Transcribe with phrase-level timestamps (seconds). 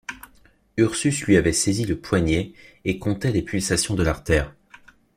[0.77, 2.53] Ursus lui avait saisi le poignet,
[2.85, 4.55] et comptait les pulsations de l’artère.